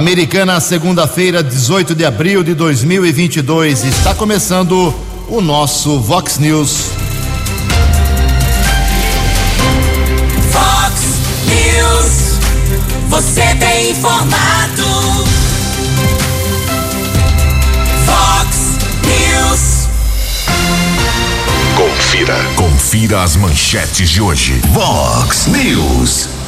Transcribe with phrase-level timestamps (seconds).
[0.00, 3.84] Americana, segunda-feira, 18 de abril de 2022.
[3.84, 4.94] Está começando
[5.28, 6.86] o nosso Vox News.
[10.50, 11.02] Vox
[11.44, 12.38] News.
[13.10, 14.84] Você tem informado.
[18.06, 19.88] Vox News.
[21.76, 22.36] Confira.
[22.56, 24.62] Confira as manchetes de hoje.
[24.72, 26.39] Vox News.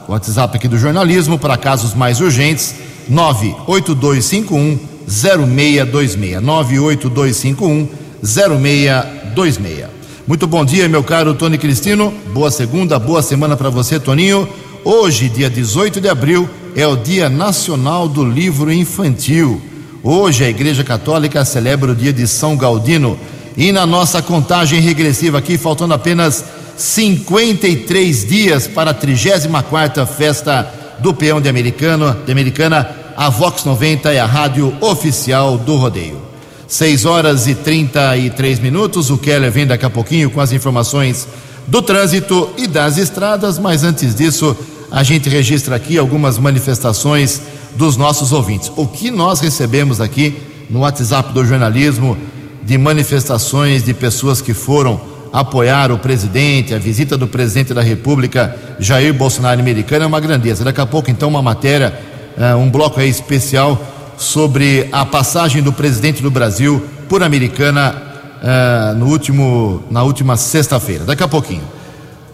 [0.09, 2.75] o WhatsApp aqui do jornalismo, para casos mais urgentes,
[3.09, 6.41] 98251 0626.
[6.41, 7.89] 98251
[8.23, 9.96] 0626.
[10.27, 12.13] Muito bom dia, meu caro Tony Cristino.
[12.35, 14.49] Boa segunda, boa semana para você, Toninho.
[14.83, 19.63] Hoje, dia 18 de abril, é o Dia Nacional do Livro Infantil.
[20.03, 23.17] Hoje a Igreja Católica celebra o dia de São Gaudino.
[23.57, 26.45] E na nossa contagem regressiva aqui, faltando apenas
[26.77, 34.13] 53 dias para a 34 festa do peão de Americana, de Americana, a Vox 90
[34.13, 36.26] é a rádio oficial do rodeio.
[36.67, 39.11] 6 horas e 33 minutos.
[39.11, 41.27] O Keller vem daqui a pouquinho com as informações
[41.67, 44.57] do trânsito e das estradas, mas antes disso,
[44.91, 47.41] a gente registra aqui algumas manifestações
[47.75, 48.71] dos nossos ouvintes.
[48.77, 50.37] O que nós recebemos aqui
[50.71, 52.17] no WhatsApp do jornalismo
[52.63, 55.01] de manifestações de pessoas que foram
[55.33, 60.65] apoiar o presidente, a visita do presidente da República, Jair Bolsonaro americano, é uma grandeza.
[60.65, 61.97] Daqui a pouco, então, uma matéria,
[62.37, 63.81] uh, um bloco aí especial
[64.17, 67.95] sobre a passagem do presidente do Brasil por Americana
[68.43, 71.05] uh, no último, na última sexta-feira.
[71.05, 71.63] Daqui a pouquinho.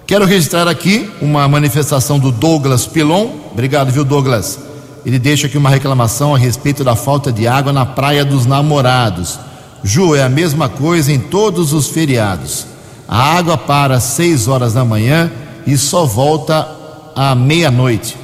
[0.06, 3.28] Quero registrar aqui uma manifestação do Douglas Pilon.
[3.52, 4.58] Obrigado, viu, Douglas?
[5.04, 9.38] Ele deixa aqui uma reclamação a respeito da falta de água na Praia dos Namorados.
[9.82, 12.66] Ju, é a mesma coisa em todos os feriados.
[13.08, 15.30] A água para às 6 horas da manhã
[15.66, 16.68] e só volta
[17.16, 18.16] à meia-noite.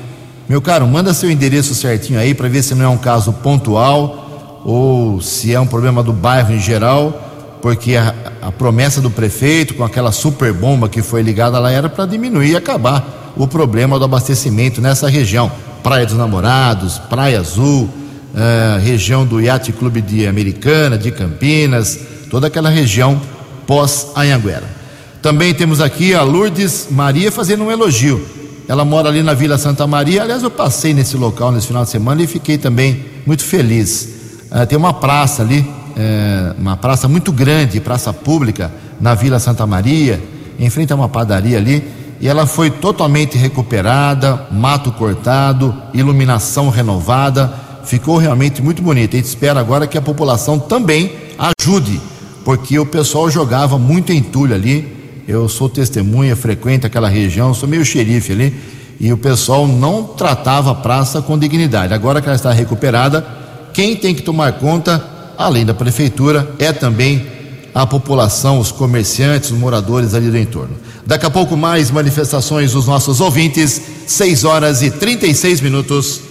[0.48, 4.62] Meu caro, manda seu endereço certinho aí para ver se não é um caso pontual
[4.64, 9.74] ou se é um problema do bairro em geral, porque a, a promessa do prefeito
[9.74, 13.98] com aquela super bomba que foi ligada lá era para diminuir e acabar o problema
[13.98, 15.52] do abastecimento nessa região.
[15.82, 21.98] Praia dos Namorados, Praia Azul, uh, região do Yacht Clube de Americana, de Campinas,
[22.30, 23.20] toda aquela região
[23.66, 24.64] pós-Anhanguera.
[25.20, 28.37] Também temos aqui a Lourdes Maria fazendo um elogio.
[28.68, 30.22] Ela mora ali na Vila Santa Maria.
[30.22, 34.06] Aliás, eu passei nesse local nesse final de semana e fiquei também muito feliz.
[34.52, 38.70] Uh, tem uma praça ali, uh, uma praça muito grande, praça pública,
[39.00, 40.22] na Vila Santa Maria,
[40.58, 41.82] em frente a uma padaria ali,
[42.20, 47.50] e ela foi totalmente recuperada, mato cortado, iluminação renovada,
[47.84, 49.16] ficou realmente muito bonita.
[49.16, 51.12] A gente espera agora que a população também
[51.58, 51.98] ajude,
[52.44, 54.97] porque o pessoal jogava muito entulho ali
[55.28, 58.58] eu sou testemunha, frequento aquela região, sou meio xerife ali,
[58.98, 61.92] e o pessoal não tratava a praça com dignidade.
[61.92, 63.24] Agora que ela está recuperada,
[63.74, 65.04] quem tem que tomar conta,
[65.36, 67.26] além da prefeitura, é também
[67.74, 70.74] a população, os comerciantes, os moradores ali do entorno.
[71.06, 76.22] Daqui a pouco mais manifestações dos nossos ouvintes, 6 horas e 36 minutos.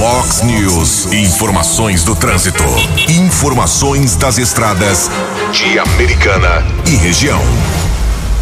[0.00, 1.12] Vox News.
[1.12, 2.64] Informações do trânsito.
[3.06, 5.10] Informações das estradas
[5.52, 7.38] de Americana e região.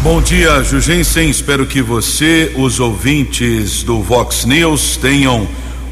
[0.01, 1.29] Bom dia, Jugensen.
[1.29, 5.45] Espero que você, os ouvintes do Vox News, tenham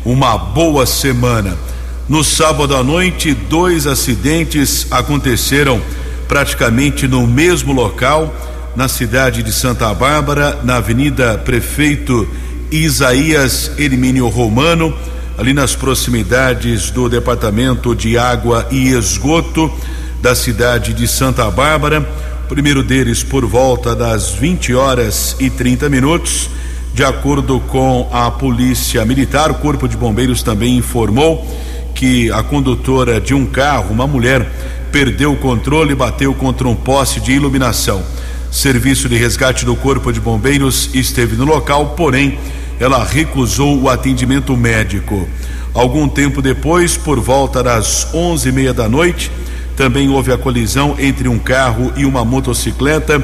[0.05, 1.57] uma boa semana.
[2.07, 5.81] No sábado à noite, dois acidentes aconteceram
[6.29, 8.33] praticamente no mesmo local,
[8.73, 12.25] na cidade de Santa Bárbara, na Avenida Prefeito
[12.71, 14.97] Isaías Hermínio Romano,
[15.37, 19.71] ali nas proximidades do Departamento de Água e Esgoto
[20.19, 22.07] da cidade de Santa Bárbara.
[22.45, 26.49] O primeiro deles por volta das 20 horas e 30 minutos.
[26.91, 31.45] De acordo com a Polícia Militar, o Corpo de Bombeiros também informou
[31.93, 34.51] que a condutora de um carro, uma mulher,
[34.91, 38.01] perdeu o controle e bateu contra um poste de iluminação.
[38.49, 42.39] Serviço de resgate do Corpo de Bombeiros esteve no local, porém,
[42.79, 45.27] ela recusou o atendimento médico.
[45.73, 49.31] Algum tempo depois, por volta das onze e meia da noite,
[49.75, 53.19] também houve a colisão entre um carro e uma motocicleta.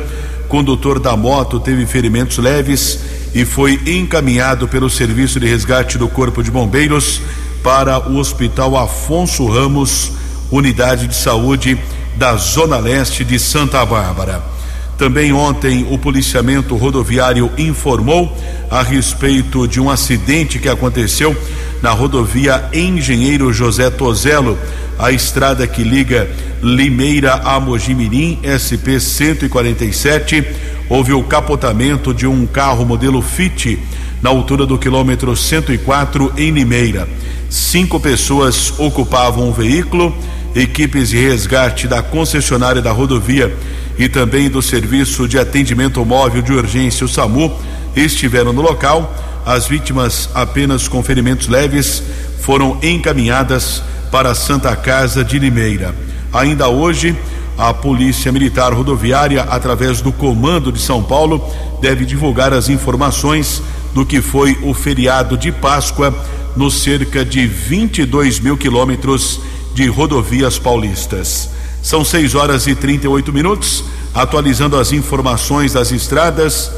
[0.46, 3.00] O condutor da moto teve ferimentos leves
[3.34, 7.22] e foi encaminhado pelo Serviço de Resgate do Corpo de Bombeiros
[7.64, 10.12] para o Hospital Afonso Ramos,
[10.52, 11.80] unidade de saúde
[12.16, 14.53] da Zona Leste de Santa Bárbara.
[14.98, 18.36] Também ontem o policiamento rodoviário informou
[18.70, 21.36] a respeito de um acidente que aconteceu
[21.82, 24.58] na rodovia Engenheiro José Tozelo,
[24.98, 26.30] a estrada que liga
[26.62, 30.46] Limeira a Mojimirim, SP 147.
[30.88, 33.80] Houve o capotamento de um carro modelo Fit
[34.22, 37.08] na altura do quilômetro 104 em Limeira.
[37.50, 40.16] Cinco pessoas ocupavam o veículo,
[40.56, 43.56] equipes de resgate da concessionária da rodovia
[43.98, 47.52] e também do Serviço de Atendimento Móvel de Urgência, o SAMU,
[47.96, 49.14] estiveram no local.
[49.46, 52.02] As vítimas, apenas com ferimentos leves,
[52.40, 55.94] foram encaminhadas para a Santa Casa de Limeira.
[56.32, 57.16] Ainda hoje,
[57.58, 61.44] a Polícia Militar Rodoviária, através do Comando de São Paulo,
[61.82, 63.62] deve divulgar as informações
[63.94, 66.14] do que foi o feriado de Páscoa
[66.56, 69.40] nos cerca de 22 mil quilômetros
[69.74, 71.50] de rodovias paulistas.
[71.82, 73.84] São 6 horas e 38 minutos,
[74.14, 76.72] atualizando as informações das estradas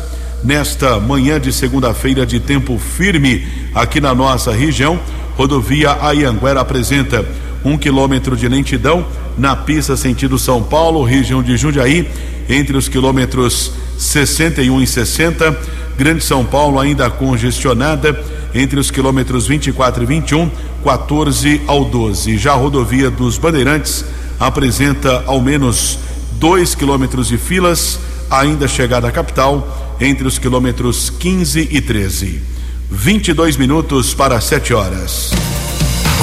[0.44, 5.00] nesta manhã de segunda-feira de tempo firme aqui na nossa região.
[5.36, 7.26] Rodovia Ayanguera apresenta
[7.64, 9.06] um quilômetro de lentidão
[9.38, 12.10] na pista sentido São Paulo, região de Jundiaí,
[12.48, 15.60] entre os quilômetros 61 e 60.
[15.98, 18.14] Grande São Paulo ainda congestionada
[18.56, 20.50] entre os quilômetros 24 e 21,
[20.82, 22.38] 14 ao 12.
[22.38, 24.06] Já a rodovia dos Bandeirantes
[24.40, 26.00] apresenta ao menos
[26.40, 28.00] dois quilômetros de filas,
[28.32, 32.42] ainda chegada à capital, entre os quilômetros 15 e 13.
[32.90, 35.32] 22 minutos para 7 horas.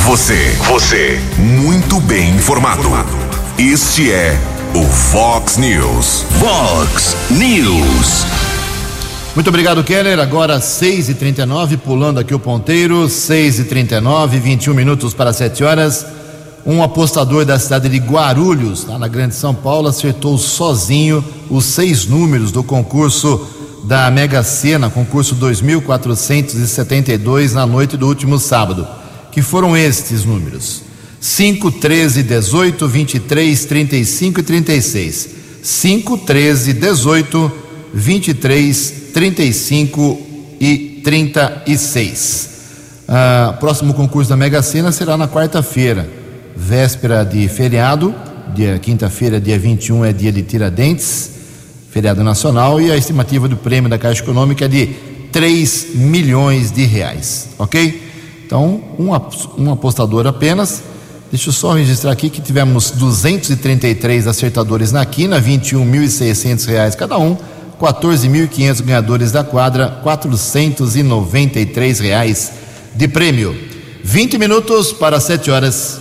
[0.07, 2.83] Você, você, muito bem informado.
[3.59, 4.39] Este é
[4.75, 6.25] o Fox News.
[6.41, 8.52] Fox News.
[9.35, 10.21] Muito obrigado, Keller.
[10.21, 15.65] Agora 6 e 39 pulando aqui o ponteiro, 6 e 39 21 minutos para 7
[15.65, 16.05] horas.
[16.67, 22.05] Um apostador da cidade de Guarulhos, lá na Grande São Paulo, acertou sozinho os seis
[22.05, 23.49] números do concurso
[23.85, 28.87] da Mega Sena, concurso 2472, na noite do último sábado.
[29.33, 30.83] Que foram estes números:
[31.19, 35.29] 5, 13, 18, 23, 35 e 36.
[35.63, 37.62] 5, 13, 18, 23,
[39.13, 40.21] 35
[40.61, 42.49] e 36.
[43.07, 46.09] Ah, próximo concurso da Mega Sena será na quarta-feira,
[46.57, 48.15] véspera de feriado,
[48.55, 51.31] dia quinta-feira, dia 21 é dia de Tiradentes,
[51.91, 54.87] feriado nacional, e a estimativa do prêmio da Caixa Econômica é de
[55.31, 58.11] 3 milhões de reais, ok?
[58.47, 59.09] Então, um,
[59.59, 60.83] um apostador apenas.
[61.31, 67.37] Deixa eu só registrar aqui que tivemos 233 acertadores na quina, 21.600 reais cada um.
[67.83, 72.53] 14.500 ganhadores da quadra, 493 reais
[72.95, 73.57] de prêmio.
[74.05, 76.01] 20 minutos para 7 horas.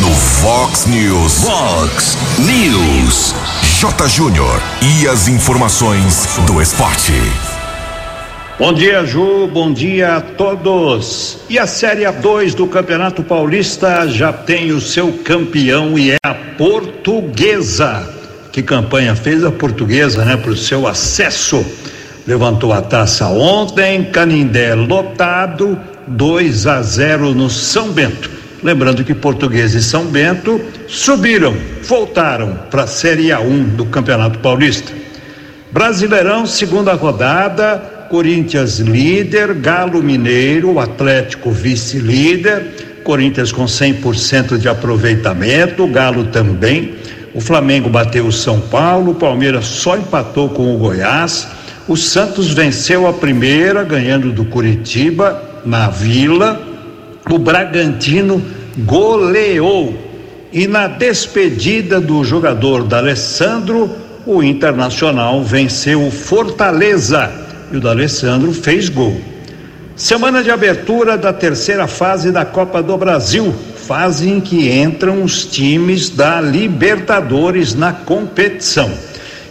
[0.00, 1.44] No Fox News.
[1.44, 3.34] Fox News.
[3.80, 4.08] J.
[4.08, 4.60] Júnior.
[4.82, 7.12] E as informações do esporte.
[8.58, 9.46] Bom dia, Ju.
[9.46, 11.38] Bom dia a todos.
[11.48, 16.34] E a Série A2 do Campeonato Paulista já tem o seu campeão e é a
[16.34, 18.15] Portuguesa.
[18.56, 20.34] Que campanha fez a Portuguesa, né?
[20.34, 21.62] Para o seu acesso.
[22.26, 28.30] Levantou a taça ontem, Canindé lotado, 2 a 0 no São Bento.
[28.62, 30.58] Lembrando que Portuguesa e São Bento
[30.88, 34.90] subiram, voltaram para a Série A1 do Campeonato Paulista.
[35.70, 46.24] Brasileirão, segunda rodada, Corinthians líder, Galo Mineiro, Atlético vice-líder, Corinthians com 100% de aproveitamento, Galo
[46.28, 46.94] também.
[47.36, 51.46] O Flamengo bateu o São Paulo, o Palmeiras só empatou com o Goiás.
[51.86, 56.58] O Santos venceu a primeira, ganhando do Curitiba na Vila.
[57.30, 58.42] O Bragantino
[58.78, 59.94] goleou.
[60.50, 67.30] E na despedida do jogador D'Alessandro, o Internacional venceu o Fortaleza
[67.70, 69.20] e o D'Alessandro fez gol.
[69.94, 73.54] Semana de abertura da terceira fase da Copa do Brasil,
[73.86, 78.90] fase em que entram os times da Libertadores na competição.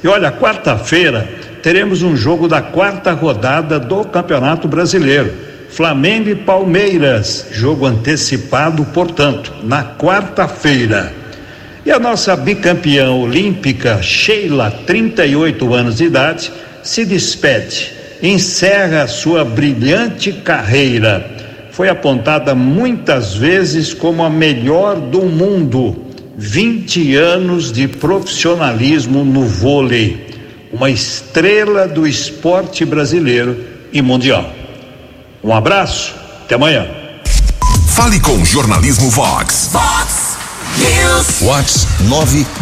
[0.03, 1.27] E olha, quarta-feira
[1.63, 5.33] teremos um jogo da quarta rodada do Campeonato Brasileiro.
[5.69, 11.11] Flamengo e Palmeiras, jogo antecipado, portanto, na quarta-feira.
[11.85, 16.51] E a nossa bicampeã olímpica, Sheila, 38 anos de idade,
[16.83, 21.34] se despede, encerra sua brilhante carreira.
[21.75, 26.05] Foi apontada muitas vezes como a melhor do mundo.
[26.38, 30.25] 20 anos de profissionalismo no vôlei.
[30.72, 34.50] Uma estrela do esporte brasileiro e mundial.
[35.44, 36.15] Um abraço,
[36.46, 36.88] até amanhã.
[37.89, 39.72] Fale com Jornalismo Vox.
[39.74, 40.38] Vox
[40.77, 41.41] News.
[41.41, 41.88] Vox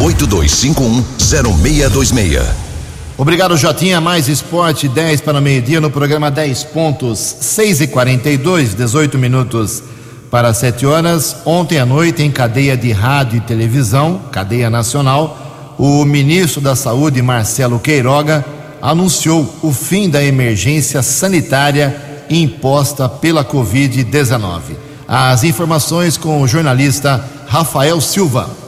[0.00, 2.63] 982510626.
[3.16, 4.00] Obrigado, Jotinha.
[4.00, 9.84] Mais esporte, 10 para meio-dia no programa 10 pontos, 6 e 42 18 minutos
[10.32, 11.36] para 7 horas.
[11.46, 17.22] Ontem à noite, em cadeia de rádio e televisão, cadeia nacional, o ministro da Saúde,
[17.22, 18.44] Marcelo Queiroga,
[18.82, 21.96] anunciou o fim da emergência sanitária
[22.28, 24.60] imposta pela Covid-19.
[25.06, 28.63] As informações com o jornalista Rafael Silva.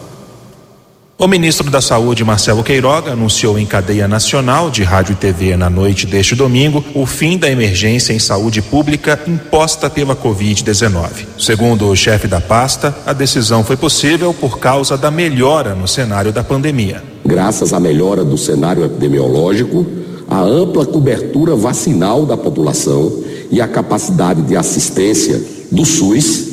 [1.19, 5.71] O ministro da Saúde, Marcelo Queiroga, anunciou em cadeia nacional de rádio e TV na
[5.71, 11.25] noite deste domingo o fim da emergência em saúde pública imposta pela Covid-19.
[11.39, 16.31] Segundo o chefe da pasta, a decisão foi possível por causa da melhora no cenário
[16.31, 17.03] da pandemia.
[17.25, 19.87] Graças à melhora do cenário epidemiológico,
[20.29, 23.11] a ampla cobertura vacinal da população
[23.51, 25.43] e a capacidade de assistência
[25.73, 26.47] do SUS,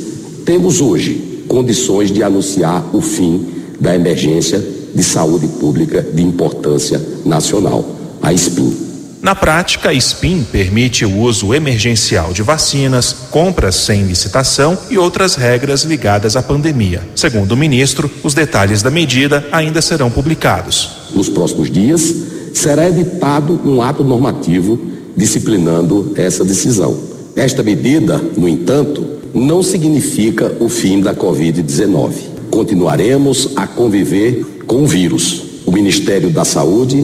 [0.46, 4.64] temos hoje condições de anunciar o fim da emergência
[4.94, 7.86] de saúde pública de importância nacional,
[8.22, 8.94] a SPIN.
[9.22, 15.36] Na prática, a SPIN permite o uso emergencial de vacinas, compras sem licitação e outras
[15.36, 17.02] regras ligadas à pandemia.
[17.16, 20.90] Segundo o ministro, os detalhes da medida ainda serão publicados.
[21.16, 22.14] Nos próximos dias,
[22.54, 24.78] será editado um ato normativo
[25.16, 26.98] disciplinando essa decisão.
[27.34, 34.88] Esta medida, no entanto, não significa o fim da Covid-19 continuaremos a conviver com o
[34.88, 35.42] vírus.
[35.66, 37.04] O Ministério da Saúde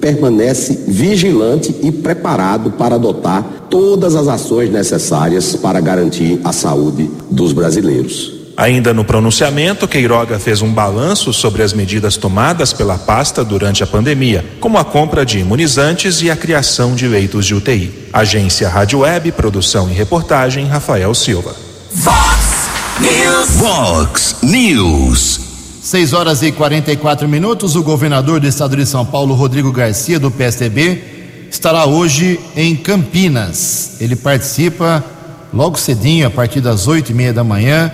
[0.00, 7.52] permanece vigilante e preparado para adotar todas as ações necessárias para garantir a saúde dos
[7.52, 8.34] brasileiros.
[8.56, 13.86] Ainda no pronunciamento, Queiroga fez um balanço sobre as medidas tomadas pela pasta durante a
[13.86, 18.08] pandemia, como a compra de imunizantes e a criação de leitos de UTI.
[18.10, 21.54] Agência Rádio Web, produção e reportagem, Rafael Silva.
[21.92, 22.35] Vox
[23.00, 23.50] News.
[23.56, 25.40] Vox News.
[25.82, 27.76] 6 horas e 44 minutos.
[27.76, 33.96] O governador do estado de São Paulo, Rodrigo Garcia, do PSDB, estará hoje em Campinas.
[34.00, 35.04] Ele participa
[35.52, 37.92] logo cedinho, a partir das oito e meia da manhã,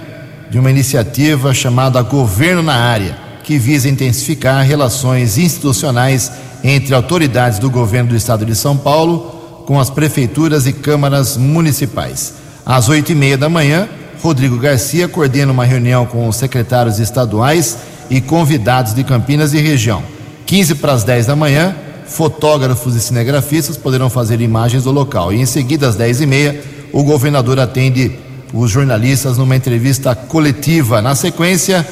[0.49, 6.31] de uma iniciativa chamada Governo na Área, que visa intensificar relações institucionais
[6.63, 12.35] entre autoridades do governo do estado de São Paulo com as prefeituras e câmaras municipais.
[12.65, 13.89] Às oito e meia da manhã,
[14.23, 17.77] Rodrigo Garcia coordena uma reunião com os secretários estaduais
[18.09, 20.01] e convidados de Campinas e região.
[20.47, 21.75] 15 para as 10 da manhã,
[22.07, 25.33] fotógrafos e cinegrafistas poderão fazer imagens do local.
[25.33, 26.63] E em seguida, às 10 e meia,
[26.93, 28.17] o governador atende
[28.55, 31.03] os jornalistas numa entrevista coletiva.
[31.03, 31.85] Na sequência,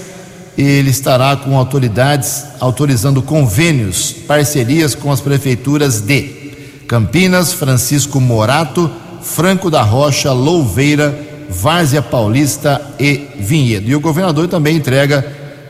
[0.57, 6.53] ele estará com autoridades autorizando convênios, parcerias com as prefeituras de
[6.87, 8.89] Campinas, Francisco Morato,
[9.21, 13.91] Franco da Rocha, Louveira, Várzea Paulista e Vinhedo.
[13.91, 15.21] E o governador também entrega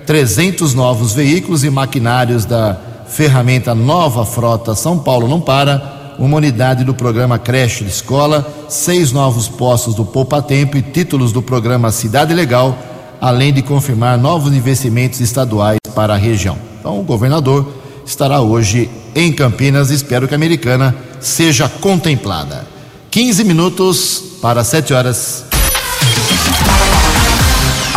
[0.07, 6.85] 300 novos veículos e maquinários da ferramenta Nova Frota São Paulo Não Para, uma unidade
[6.85, 11.91] do programa Creche de Escola, seis novos postos do Poupa Tempo e títulos do programa
[11.91, 12.77] Cidade Legal,
[13.21, 16.59] além de confirmar novos investimentos estaduais para a região.
[16.79, 17.73] Então, o governador
[18.05, 19.91] estará hoje em Campinas.
[19.91, 22.67] Espero que a americana seja contemplada.
[23.11, 25.50] 15 minutos para 7 horas.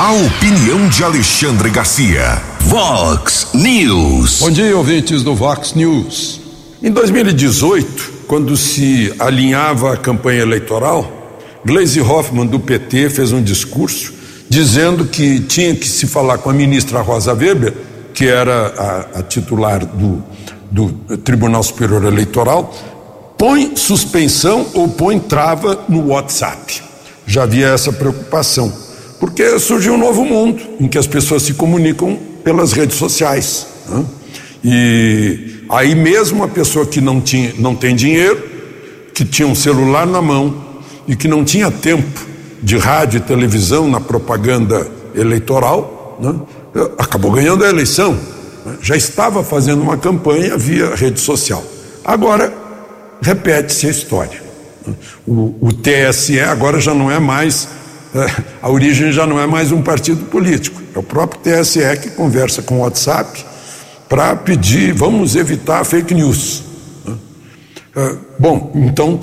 [0.03, 2.41] A opinião de Alexandre Garcia.
[2.59, 4.39] Vox News.
[4.41, 6.41] Bom dia, ouvintes do Vox News.
[6.83, 11.09] Em 2018, quando se alinhava a campanha eleitoral,
[11.63, 14.13] Gleisi Hoffmann, do PT, fez um discurso
[14.49, 17.73] dizendo que tinha que se falar com a ministra Rosa Weber,
[18.13, 20.21] que era a, a titular do,
[20.69, 22.75] do Tribunal Superior Eleitoral,
[23.37, 26.83] põe suspensão ou põe trava no WhatsApp.
[27.25, 28.82] Já havia essa preocupação,
[29.23, 33.65] porque surgiu um novo mundo em que as pessoas se comunicam pelas redes sociais.
[33.87, 34.05] Né?
[34.61, 38.43] E aí mesmo a pessoa que não, tinha, não tem dinheiro,
[39.13, 42.19] que tinha um celular na mão e que não tinha tempo
[42.61, 46.35] de rádio e televisão na propaganda eleitoral, né?
[46.97, 48.19] acabou ganhando a eleição.
[48.65, 48.75] Né?
[48.81, 51.63] Já estava fazendo uma campanha via rede social.
[52.03, 52.53] Agora,
[53.21, 54.43] repete-se a história.
[54.85, 54.93] Né?
[55.25, 57.69] O, o, TSE agora já não é mais,
[58.61, 60.81] a origem já não é mais um partido político.
[60.95, 63.45] É o próprio TSE que conversa com o WhatsApp
[64.07, 66.63] para pedir, vamos evitar fake news.
[67.05, 67.15] Né?
[67.95, 69.19] É, bom, então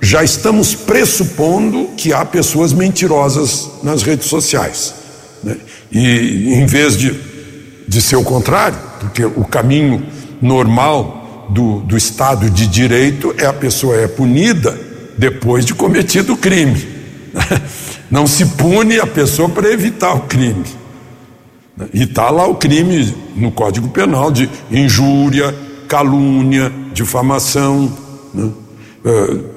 [0.00, 4.94] já estamos pressupondo que há pessoas mentirosas nas redes sociais.
[5.42, 5.56] Né?
[5.92, 7.14] E em vez de,
[7.86, 10.04] de ser o contrário, porque o caminho
[10.42, 14.78] normal do, do Estado de Direito é a pessoa é punida
[15.16, 16.94] depois de cometido o crime.
[18.10, 20.64] Não se pune a pessoa para evitar o crime.
[21.92, 25.54] E está lá o crime no Código Penal de injúria,
[25.88, 27.92] calúnia, difamação.
[28.32, 28.50] Né?
[29.04, 29.54] Uh,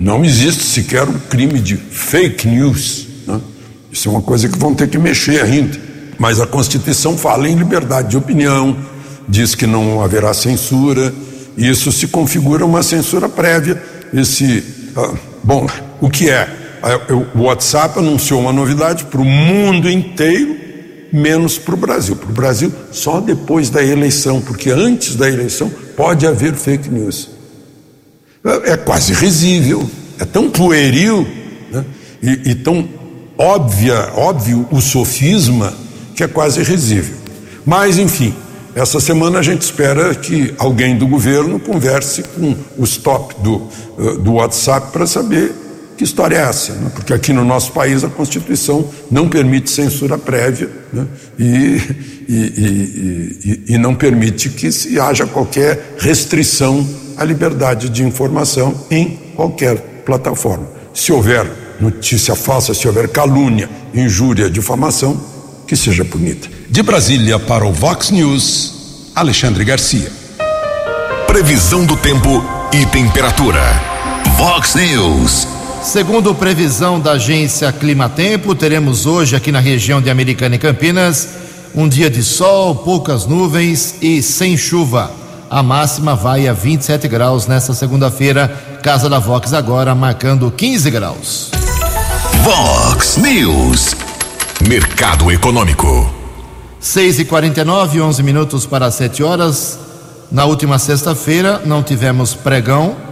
[0.00, 3.06] não existe sequer o crime de fake news.
[3.26, 3.40] Né?
[3.92, 5.78] Isso é uma coisa que vão ter que mexer ainda.
[6.18, 8.76] Mas a Constituição fala em liberdade de opinião,
[9.28, 11.14] diz que não haverá censura,
[11.56, 13.80] e isso se configura uma censura prévia.
[14.12, 14.64] Esse,
[14.96, 15.14] ah,
[15.44, 15.66] bom,
[16.00, 16.48] o que é?
[17.34, 20.56] O WhatsApp anunciou uma novidade para o mundo inteiro,
[21.12, 22.16] menos para o Brasil.
[22.16, 27.30] Para o Brasil, só depois da eleição, porque antes da eleição pode haver fake news.
[28.44, 31.26] É, é quase risível, é tão pueril
[31.70, 31.84] né?
[32.22, 32.88] e, e tão
[33.36, 35.72] óbvia, óbvio o sofisma
[36.14, 37.16] que é quase risível.
[37.64, 38.34] Mas, enfim,
[38.74, 44.16] essa semana a gente espera que alguém do governo converse com os top do, eh,
[44.18, 45.52] do WhatsApp para saber
[45.98, 46.92] que história é essa, né?
[46.94, 51.04] porque aqui no nosso país a Constituição não permite censura prévia né?
[51.36, 51.82] e,
[52.28, 59.18] e, e, e, não permite que se haja qualquer restrição à liberdade de informação em
[59.34, 60.68] qualquer plataforma.
[60.94, 65.20] Se houver notícia falsa, se houver calúnia, injúria, difamação,
[65.66, 66.46] que seja punida.
[66.70, 70.12] De Brasília para o Vox News, Alexandre Garcia.
[71.26, 73.62] Previsão do tempo e temperatura.
[74.36, 75.57] Vox News.
[75.82, 81.28] Segundo previsão da agência Climatempo, teremos hoje aqui na região de Americana e Campinas
[81.74, 85.10] um dia de sol, poucas nuvens e sem chuva.
[85.48, 88.48] A máxima vai a 27 graus nesta segunda-feira.
[88.82, 91.50] Casa da Vox agora marcando 15 graus.
[92.42, 93.94] Vox News.
[94.66, 96.12] Mercado Econômico.
[96.80, 99.78] 6 e 49 11 minutos para 7 horas.
[100.30, 103.07] Na última sexta-feira não tivemos pregão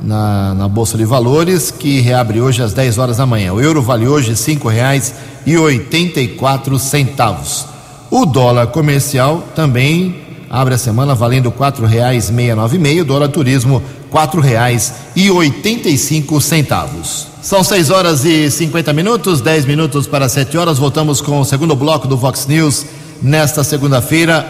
[0.00, 3.52] na, na, Bolsa de Valores, que reabre hoje às 10 horas da manhã.
[3.52, 4.36] O euro vale hoje
[6.28, 7.66] quatro centavos.
[8.10, 10.16] O dólar comercial também
[10.48, 11.50] abre a semana valendo
[12.30, 13.04] meia nove meio.
[13.04, 13.82] Dólar turismo
[15.98, 17.26] cinco centavos.
[17.42, 20.78] São 6 horas e 50 minutos, 10 minutos para 7 horas.
[20.78, 22.84] Voltamos com o segundo bloco do Vox News
[23.22, 24.46] nesta segunda-feira.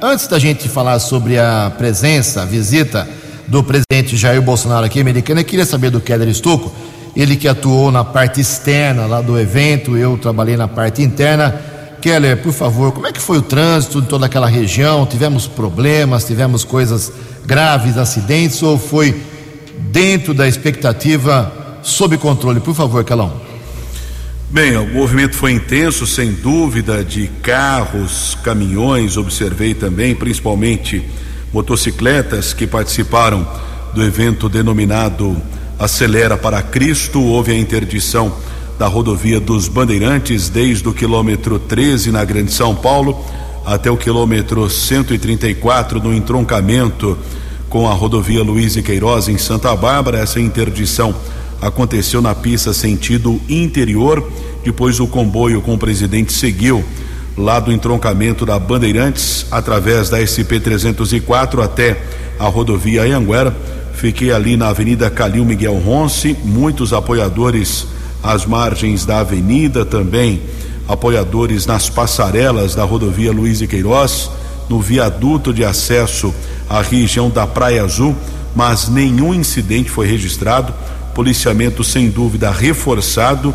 [0.00, 3.08] Antes da gente falar sobre a presença, a visita
[3.48, 6.72] do presidente Jair Bolsonaro aqui americana, eu queria saber do Keller Estocco,
[7.16, 11.54] ele que atuou na parte externa lá do evento, eu trabalhei na parte interna.
[12.00, 15.04] Keller, por favor, como é que foi o trânsito em toda aquela região?
[15.04, 17.10] Tivemos problemas, tivemos coisas
[17.44, 19.20] graves, acidentes ou foi
[19.90, 22.60] dentro da expectativa sob controle.
[22.60, 23.40] Por favor, Calão.
[24.50, 31.04] Bem, o movimento foi intenso, sem dúvida, de carros, caminhões, observei também, principalmente
[31.52, 33.46] motocicletas que participaram
[33.94, 35.36] do evento denominado
[35.78, 37.22] Acelera para Cristo.
[37.22, 38.32] Houve a interdição
[38.78, 43.24] da rodovia dos Bandeirantes desde o quilômetro 13 na Grande São Paulo
[43.64, 47.18] até o quilômetro 134 no entroncamento
[47.68, 50.18] com a rodovia Luiz e Queiroz em Santa Bárbara.
[50.18, 51.14] Essa interdição
[51.60, 54.26] aconteceu na pista sentido interior.
[54.64, 56.82] Depois o comboio com o presidente seguiu
[57.38, 61.96] lá do entroncamento da Bandeirantes através da SP 304 até
[62.38, 63.56] a rodovia Anhanguera.
[63.94, 67.86] Fiquei ali na Avenida Calil Miguel Ronce, muitos apoiadores
[68.22, 70.42] às margens da avenida, também
[70.86, 74.30] apoiadores nas passarelas da rodovia Luiz e Queiroz,
[74.68, 76.34] no viaduto de acesso
[76.68, 78.14] à região da Praia Azul
[78.58, 80.74] mas nenhum incidente foi registrado.
[81.14, 83.54] Policiamento sem dúvida reforçado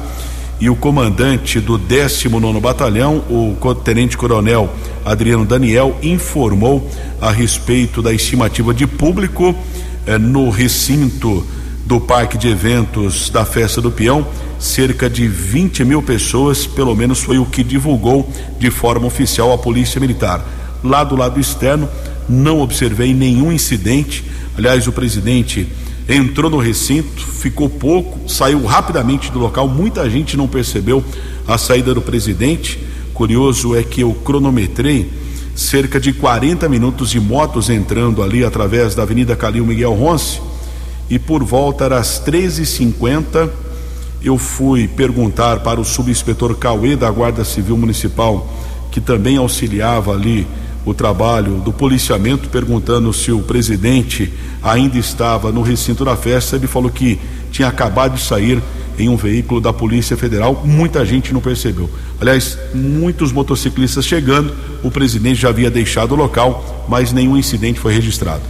[0.59, 4.69] e o comandante do 19 Batalhão, o Tenente Coronel
[5.03, 6.89] Adriano Daniel, informou
[7.19, 9.55] a respeito da estimativa de público
[10.05, 11.45] eh, no recinto
[11.85, 14.25] do Parque de Eventos da Festa do Peão.
[14.59, 19.57] Cerca de 20 mil pessoas, pelo menos foi o que divulgou de forma oficial a
[19.57, 20.45] Polícia Militar.
[20.83, 21.89] Lá do lado externo,
[22.29, 24.23] não observei nenhum incidente.
[24.57, 25.67] Aliás, o presidente
[26.07, 29.67] entrou no recinto, ficou pouco, saiu rapidamente do local.
[29.67, 31.03] Muita gente não percebeu
[31.47, 32.79] a saída do presidente.
[33.13, 35.09] Curioso é que eu cronometrei
[35.55, 40.41] cerca de 40 minutos de motos entrando ali através da Avenida Calil Miguel Ronce
[41.09, 43.49] e por volta das 13h50
[44.23, 48.51] eu fui perguntar para o subinspetor Cauê da Guarda Civil Municipal,
[48.89, 50.47] que também auxiliava ali
[50.85, 56.55] o trabalho do policiamento, perguntando se o presidente ainda estava no recinto da festa.
[56.55, 57.19] Ele falou que
[57.51, 58.61] tinha acabado de sair
[58.97, 60.61] em um veículo da Polícia Federal.
[60.65, 61.89] Muita gente não percebeu.
[62.19, 67.93] Aliás, muitos motociclistas chegando, o presidente já havia deixado o local, mas nenhum incidente foi
[67.93, 68.41] registrado.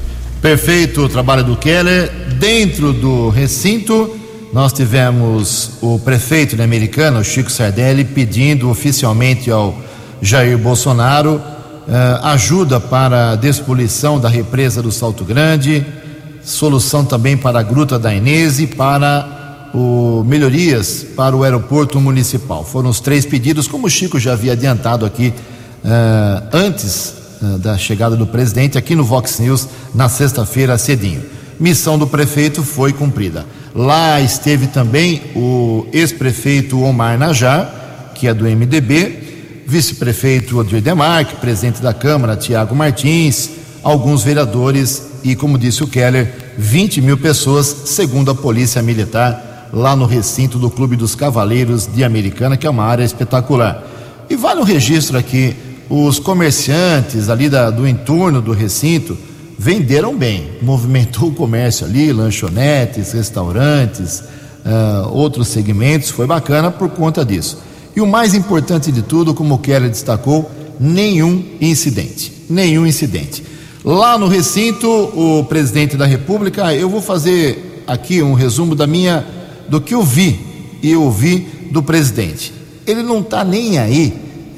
[0.41, 2.11] Perfeito o trabalho do Keller.
[2.37, 4.13] Dentro do recinto,
[4.51, 9.79] nós tivemos o prefeito da Americana, Chico Sardelli, pedindo oficialmente ao
[10.21, 11.41] Jair Bolsonaro
[11.87, 15.85] uh, ajuda para a despoluição da represa do Salto Grande,
[16.43, 22.63] solução também para a Gruta da Inês e para o, melhorias para o aeroporto municipal.
[22.63, 25.33] Foram os três pedidos, como o Chico já havia adiantado aqui
[25.83, 31.23] uh, antes uh, da chegada do presidente, aqui no Vox News, na sexta-feira cedinho.
[31.59, 33.45] Missão do prefeito foi cumprida.
[33.75, 39.22] Lá esteve também o ex-prefeito Omar Najar, que é do MDB,
[39.65, 43.49] vice-prefeito Odir Demarque, presidente da Câmara Tiago Martins,
[43.82, 49.95] alguns vereadores e, como disse o Keller, 20 mil pessoas, segundo a Polícia Militar, lá
[49.95, 53.84] no recinto do Clube dos Cavaleiros de Americana, que é uma área espetacular.
[54.30, 55.56] E vale um registro aqui:
[55.89, 59.17] os comerciantes ali da, do entorno do recinto
[59.58, 64.23] venderam bem, movimentou o comércio ali, lanchonetes, restaurantes,
[64.65, 67.58] uh, outros segmentos, foi bacana por conta disso.
[67.95, 72.34] E o mais importante de tudo, como o Keller destacou, nenhum incidente.
[72.49, 73.43] Nenhum incidente.
[73.86, 79.25] Lá no recinto, o presidente da República, eu vou fazer aqui um resumo da minha,
[79.67, 80.39] do que eu vi
[80.82, 82.53] e ouvi do presidente.
[82.88, 84.13] Ele não está nem aí,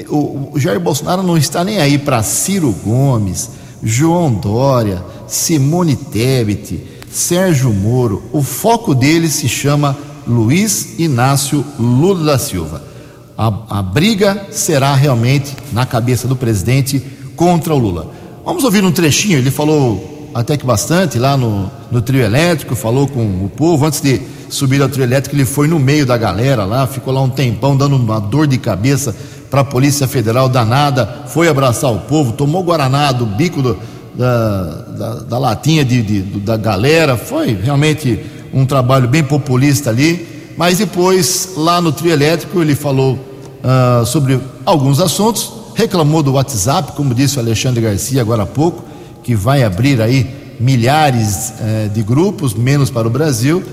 [0.07, 3.49] o, o Jair Bolsonaro não está nem aí para Ciro Gomes,
[3.83, 8.23] João Dória, Simone Tebet, Sérgio Moro.
[8.31, 12.94] O foco dele se chama Luiz Inácio Lula da Silva
[13.37, 17.01] a, a briga será realmente na cabeça do presidente
[17.35, 18.11] contra o Lula.
[18.45, 23.07] Vamos ouvir um trechinho, ele falou até que bastante lá no, no trio elétrico, falou
[23.07, 26.65] com o povo, antes de subir ao trio elétrico, ele foi no meio da galera
[26.65, 29.15] lá, ficou lá um tempão dando uma dor de cabeça
[29.49, 33.77] para a Polícia Federal danada, foi abraçar o povo, tomou Guaraná do bico do,
[34.13, 34.63] da,
[34.97, 38.19] da, da, latinha de, de, da galera, foi realmente
[38.53, 40.34] um trabalho bem populista ali.
[40.57, 46.93] Mas depois, lá no trio elétrico, ele falou uh, sobre alguns assuntos, reclamou do WhatsApp,
[46.93, 48.83] como disse o Alexandre Garcia agora há pouco,
[49.23, 53.63] que vai abrir aí milhares uh, de grupos, menos para o Brasil,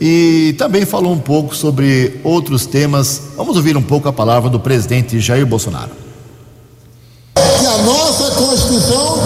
[0.00, 3.20] e também falou um pouco sobre outros temas.
[3.36, 5.90] Vamos ouvir um pouco a palavra do presidente Jair Bolsonaro.
[7.34, 9.18] Que a nossa Constituição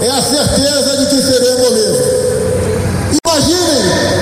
[0.00, 3.18] é a certeza de que seremos livres.
[3.24, 4.15] Imaginem,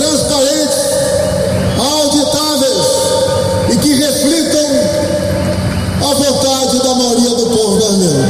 [0.00, 0.78] transparentes,
[1.78, 2.74] auditáveis
[3.70, 3.76] e
[6.02, 8.28] à vontade da maioria do povo brasileiro.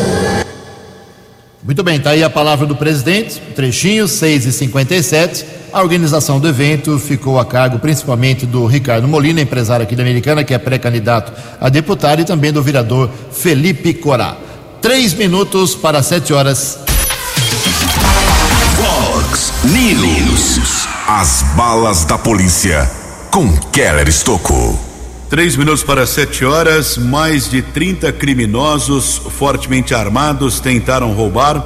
[1.63, 6.49] Muito bem, está aí a palavra do presidente, trechinho, 6 e 57 A organização do
[6.49, 11.33] evento ficou a cargo principalmente do Ricardo Molina, empresário aqui da Americana, que é pré-candidato
[11.61, 14.37] a deputado, e também do vereador Felipe Corá.
[14.83, 16.90] Três minutos para sete horas.
[21.21, 22.91] As balas da polícia
[23.31, 24.81] com Keller Estocou.
[25.29, 31.63] Três minutos para sete horas, mais de 30 criminosos fortemente armados tentaram roubar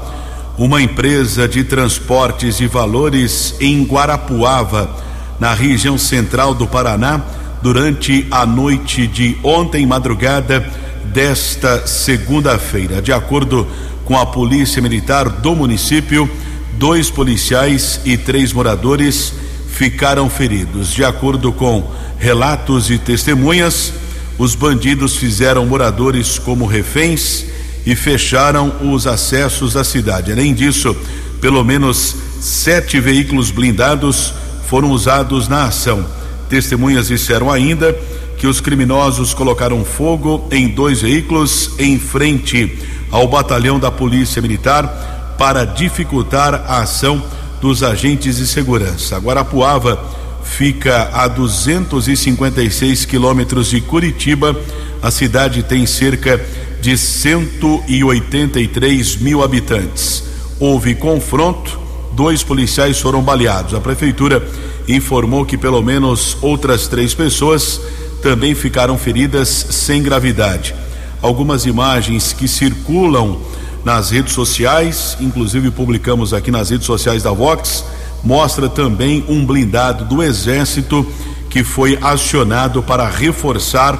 [0.59, 4.90] uma empresa de transportes de valores em Guarapuava,
[5.38, 7.23] na região central do Paraná,
[7.62, 10.69] durante a noite de ontem, madrugada
[11.12, 13.01] desta segunda-feira.
[13.01, 13.69] De acordo
[14.05, 16.29] com a Polícia Militar do município,
[16.77, 19.43] dois policiais e três moradores
[19.74, 20.92] ficaram feridos.
[20.92, 23.92] De acordo com relatos e testemunhas,
[24.38, 27.46] os bandidos fizeram moradores como reféns
[27.84, 30.32] e fecharam os acessos à cidade.
[30.32, 30.96] Além disso,
[31.40, 34.32] pelo menos sete veículos blindados
[34.68, 36.06] foram usados na ação.
[36.48, 37.92] Testemunhas disseram ainda
[38.38, 42.78] que os criminosos colocaram fogo em dois veículos em frente
[43.10, 47.22] ao batalhão da Polícia Militar para dificultar a ação
[47.64, 49.16] dos agentes de segurança.
[49.16, 49.98] Guarapuava
[50.42, 54.55] fica a 256 quilômetros de Curitiba.
[55.00, 56.38] A cidade tem cerca
[56.83, 60.24] de 183 mil habitantes.
[60.61, 61.81] Houve confronto,
[62.12, 63.72] dois policiais foram baleados.
[63.72, 64.46] A prefeitura
[64.87, 67.81] informou que pelo menos outras três pessoas
[68.22, 70.74] também ficaram feridas sem gravidade.
[71.22, 73.40] Algumas imagens que circulam
[73.85, 77.85] nas redes sociais, inclusive publicamos aqui nas redes sociais da Vox,
[78.23, 81.07] mostra também um blindado do Exército
[81.51, 83.99] que foi acionado para reforçar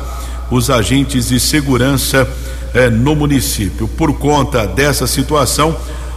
[0.51, 2.29] os agentes de segurança
[2.73, 3.87] eh, no município.
[3.87, 5.77] Por conta dessa situação,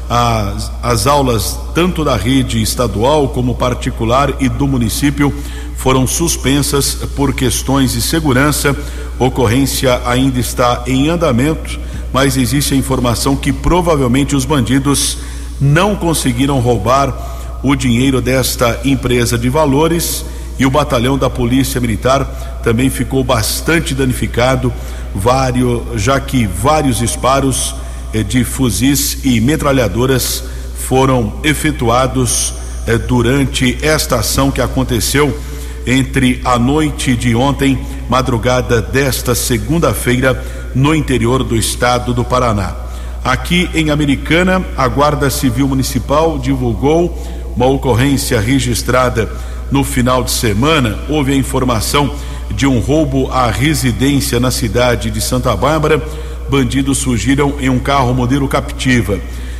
[0.10, 5.34] as, as aulas, tanto da rede estadual como particular e do município,
[5.75, 8.75] foram suspensas por questões de segurança.
[9.19, 15.17] Ocorrência ainda está em andamento mas existe a informação que provavelmente os bandidos
[15.59, 20.23] não conseguiram roubar o dinheiro desta empresa de valores
[20.59, 24.73] e o batalhão da Polícia Militar também ficou bastante danificado,
[25.13, 27.75] vários, já que vários disparos
[28.13, 30.43] eh, de fuzis e metralhadoras
[30.87, 32.53] foram efetuados
[32.87, 35.37] eh, durante esta ação que aconteceu
[35.85, 40.43] entre a noite de ontem, madrugada desta segunda-feira,
[40.75, 42.75] no interior do estado do Paraná.
[43.23, 47.17] Aqui em Americana, a Guarda Civil Municipal divulgou
[47.56, 49.30] uma ocorrência registrada
[49.71, 50.97] no final de semana.
[51.10, 52.13] Houve a informação
[52.51, 56.01] de um roubo à residência na cidade de Santa Bárbara.
[56.49, 59.19] Bandidos surgiram em um carro modelo Captiva.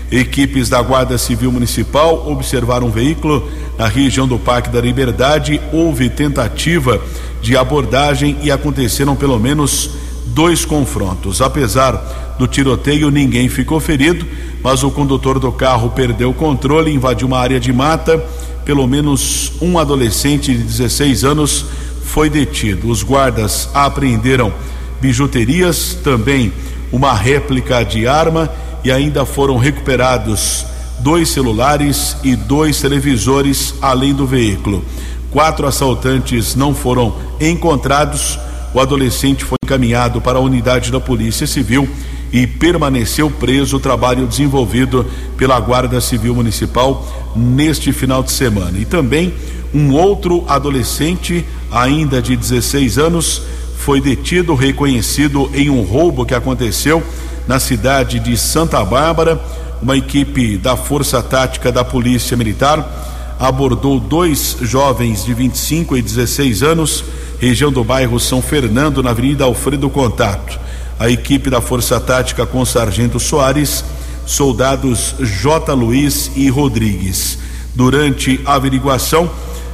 [0.10, 5.60] Equipes da Guarda Civil Municipal observaram um veículo na região do Parque da Liberdade.
[5.74, 7.02] Houve tentativa
[7.42, 9.92] de abordagem e aconteceram pelo menos
[10.38, 11.42] dois confrontos.
[11.42, 14.24] Apesar do tiroteio, ninguém ficou ferido,
[14.62, 18.24] mas o condutor do carro perdeu o controle, invadiu uma área de mata.
[18.64, 21.66] Pelo menos um adolescente de 16 anos
[22.04, 22.88] foi detido.
[22.88, 24.54] Os guardas apreenderam
[25.02, 26.54] bijuterias, também
[26.92, 28.48] uma réplica de arma
[28.84, 30.68] e ainda foram recuperados
[31.00, 34.86] dois celulares e dois televisores, além do veículo.
[35.32, 38.38] Quatro assaltantes não foram encontrados
[38.74, 41.88] o adolescente foi encaminhado para a unidade da Polícia Civil
[42.32, 45.06] e permaneceu preso o trabalho desenvolvido
[45.38, 48.78] pela Guarda Civil Municipal neste final de semana.
[48.78, 49.34] E também
[49.74, 53.42] um outro adolescente, ainda de 16 anos,
[53.78, 57.02] foi detido, reconhecido em um roubo que aconteceu
[57.48, 59.42] na cidade de Santa Bárbara.
[59.82, 66.64] Uma equipe da Força Tática da Polícia Militar abordou dois jovens de 25 e 16
[66.64, 67.04] anos
[67.40, 70.60] região do bairro São Fernando, na Avenida Alfredo Contato.
[71.00, 73.84] A equipe da Força Tática com Sargento Soares,
[74.26, 75.74] soldados J.
[75.74, 77.38] Luiz e Rodrigues.
[77.76, 79.30] Durante a averiguação,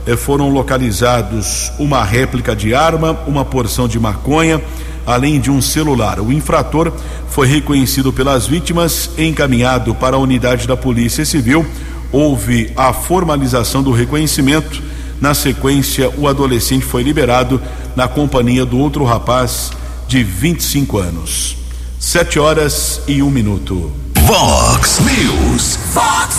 [0.06, 4.62] eh, foram localizados uma réplica de arma, uma porção de maconha,
[5.06, 6.19] além de um celular.
[6.19, 6.91] O infrator
[7.30, 11.65] foi reconhecido pelas vítimas, encaminhado para a unidade da Polícia Civil.
[12.13, 14.82] Houve a formalização do reconhecimento
[15.23, 17.62] na sequência, o adolescente foi liberado
[17.95, 19.71] na companhia do outro rapaz
[20.06, 21.56] de 25 anos.
[21.97, 23.89] Sete horas e um minuto.
[24.26, 25.78] Vox News.
[25.93, 26.36] Fox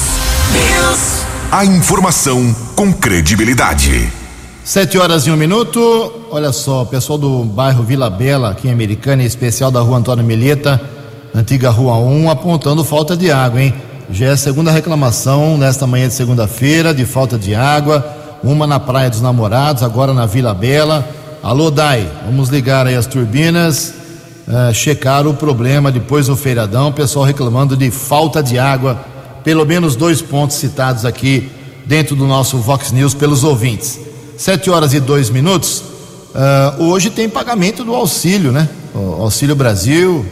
[0.53, 1.25] News.
[1.51, 4.13] A informação com credibilidade.
[4.63, 6.27] Sete horas e um minuto.
[6.31, 9.97] Olha só, o pessoal do bairro Vila Bela, aqui em Americana, em especial da rua
[9.97, 10.79] Antônio Mileta,
[11.35, 13.75] antiga rua 1, apontando falta de água, hein?
[14.11, 18.07] Já é a segunda reclamação nesta manhã de segunda-feira de falta de água.
[18.43, 21.09] Uma na Praia dos Namorados, agora na Vila Bela.
[21.43, 23.95] Alô, Dai, vamos ligar aí as turbinas,
[24.47, 26.93] uh, checar o problema depois do feiradão.
[26.93, 29.03] Pessoal reclamando de falta de água.
[29.43, 31.51] Pelo menos dois pontos citados aqui
[31.87, 33.99] dentro do nosso Vox News pelos ouvintes.
[34.37, 35.83] Sete horas e dois minutos.
[36.79, 38.69] Uh, hoje tem pagamento do auxílio, né?
[38.95, 40.25] O auxílio Brasil.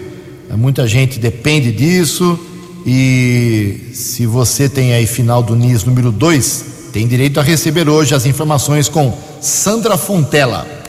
[0.50, 2.38] Muita gente depende disso.
[2.87, 8.14] E se você tem aí final do NIS número 2, tem direito a receber hoje
[8.14, 10.82] as informações com Sandra Fontela.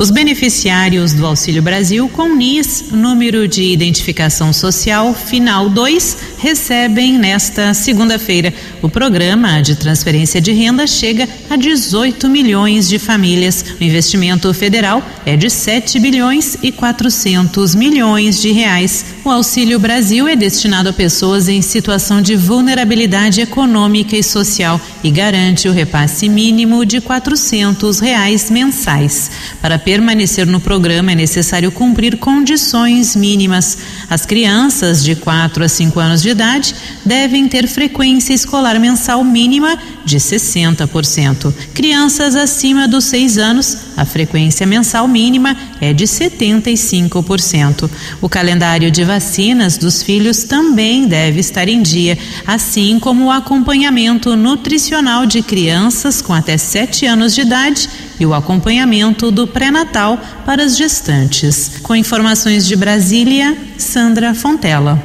[0.00, 7.74] Os beneficiários do Auxílio Brasil com NIS, número de identificação social final 2, recebem nesta
[7.74, 8.50] segunda-feira.
[8.80, 13.62] O programa de transferência de renda chega a 18 milhões de famílias.
[13.78, 19.04] O investimento federal é de 7 bilhões e 400 milhões de reais.
[19.22, 25.10] O Auxílio Brasil é destinado a pessoas em situação de vulnerabilidade econômica e social e
[25.10, 29.30] garante o repasse mínimo de 400 reais mensais.
[29.60, 33.76] Para permanecer no programa é necessário cumprir condições mínimas.
[34.10, 36.74] As crianças de 4 a 5 anos de idade
[37.06, 41.54] devem ter frequência escolar mensal mínima de 60%.
[41.72, 47.88] Crianças acima dos 6 anos, a frequência mensal mínima é de 75%.
[48.20, 54.34] O calendário de vacinas dos filhos também deve estar em dia, assim como o acompanhamento
[54.34, 60.64] nutricional de crianças com até 7 anos de idade e o acompanhamento do pré-natal para
[60.64, 61.78] as gestantes.
[61.82, 63.99] Com informações de Brasília, Sandra
[64.34, 64.98] Fontela.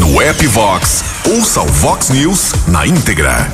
[0.00, 1.04] No app Vox,
[1.36, 3.48] ouça o Vox News na íntegra.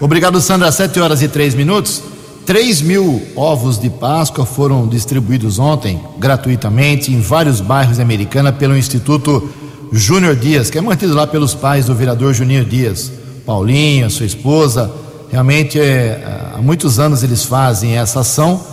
[0.00, 0.72] Obrigado, Sandra.
[0.72, 2.02] Sete horas e três minutos.
[2.46, 9.50] 3 mil ovos de Páscoa foram distribuídos ontem, gratuitamente, em vários bairros americanos pelo Instituto
[9.92, 13.12] Júnior Dias, que é mantido lá pelos pais do vereador Juninho Dias.
[13.44, 14.90] Paulinho, sua esposa.
[15.30, 18.64] Realmente, é, há muitos anos eles fazem essa ação,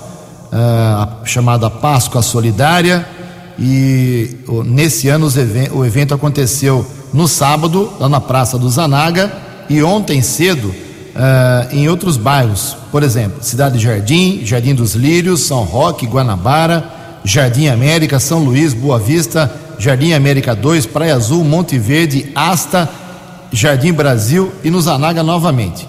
[0.53, 3.05] é, chamada Páscoa Solidária.
[3.57, 5.27] E nesse ano
[5.71, 9.31] o evento aconteceu no sábado, lá na Praça do Zanaga,
[9.69, 10.73] e ontem cedo
[11.15, 16.83] Uh, em outros bairros, por exemplo, Cidade Jardim, Jardim dos Lírios, São Roque, Guanabara,
[17.23, 22.89] Jardim América, São Luís, Boa Vista, Jardim América 2, Praia Azul, Monte Verde, Asta,
[23.49, 25.85] Jardim Brasil e no Zanaga novamente.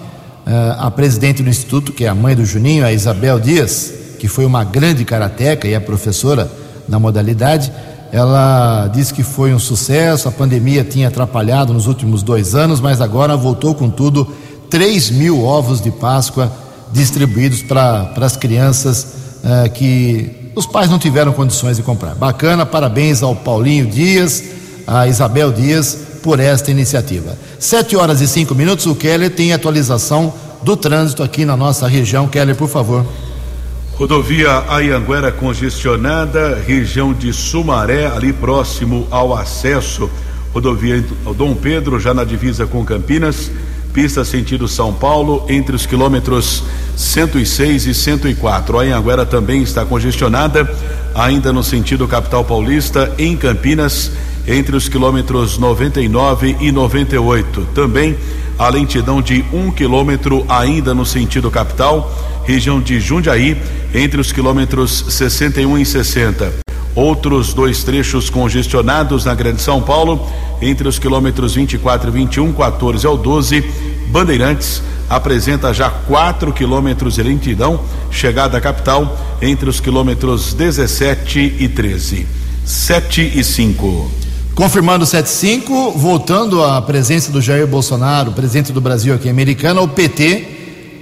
[0.47, 4.29] Uh, a presidente do instituto, que é a mãe do Juninho, a Isabel Dias, que
[4.29, 6.49] foi uma grande karateca e é professora
[6.89, 7.73] na modalidade,
[8.13, 13.01] ela disse que foi um sucesso, a pandemia tinha atrapalhado nos últimos dois anos, mas
[13.01, 14.27] agora voltou com tudo
[14.71, 16.51] 3 mil ovos de Páscoa
[16.93, 19.07] distribuídos para as crianças
[19.43, 22.15] uh, que os pais não tiveram condições de comprar.
[22.15, 24.43] Bacana, parabéns ao Paulinho Dias,
[24.87, 27.37] a Isabel Dias por esta iniciativa.
[27.59, 32.27] Sete horas e cinco minutos, o Keller tem atualização do trânsito aqui na nossa região.
[32.27, 33.05] Keller, por favor.
[33.99, 40.11] Rodovia Ayanguera congestionada, região de Sumaré, ali próximo ao acesso.
[40.53, 41.03] Rodovia
[41.35, 43.51] Dom Pedro, já na divisa com Campinas
[43.97, 46.63] pista sentido São Paulo, entre os quilômetros
[46.95, 48.79] 106 e 104.
[48.79, 50.71] A Anhanguera também está congestionada,
[51.15, 54.13] ainda no sentido capital paulista, em Campinas,
[54.47, 57.69] entre os quilômetros 99 e 98.
[57.75, 58.19] Também
[58.59, 62.13] a lentidão de um quilômetro, ainda no sentido capital,
[62.45, 63.61] região de Jundiaí,
[63.95, 66.53] entre os quilômetros 61 e 60.
[66.95, 70.27] Outros dois trechos congestionados na Grande São Paulo,
[70.63, 73.63] entre os quilômetros 24 e 21, 14 ao 12.
[74.09, 81.69] Bandeirantes apresenta já 4 quilômetros de lentidão, chegada à capital, entre os quilômetros 17 e
[81.69, 82.27] 13.
[82.65, 84.26] 7 e 5.
[84.57, 90.57] Confirmando 7-5, voltando à presença do Jair Bolsonaro, presidente do Brasil aqui Americana, o PT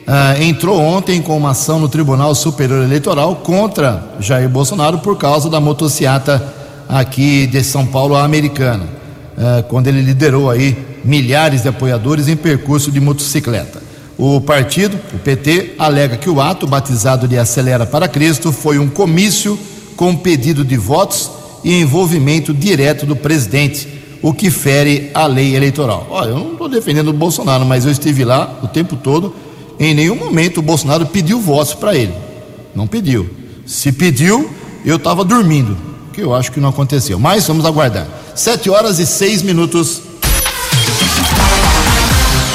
[0.04, 5.48] Uh, entrou ontem com uma ação no Tribunal Superior Eleitoral contra Jair Bolsonaro por causa
[5.48, 6.46] da motociata
[6.86, 12.36] aqui de São Paulo à Americana, uh, quando ele liderou aí milhares de apoiadores em
[12.36, 13.82] percurso de motocicleta.
[14.18, 18.90] O partido, o PT, alega que o ato batizado de Acelera para Cristo foi um
[18.90, 19.58] comício
[19.96, 21.30] com pedido de votos
[21.64, 23.88] e envolvimento direto do presidente,
[24.22, 26.06] o que fere a lei eleitoral.
[26.10, 29.34] Olha, eu não estou defendendo o Bolsonaro, mas eu estive lá o tempo todo
[29.78, 32.14] em nenhum momento o Bolsonaro pediu votos para ele.
[32.74, 33.28] Não pediu.
[33.66, 34.50] Se pediu,
[34.84, 35.76] eu estava dormindo,
[36.12, 37.18] que eu acho que não aconteceu.
[37.18, 38.06] Mas vamos aguardar.
[38.34, 40.02] Sete horas e seis minutos.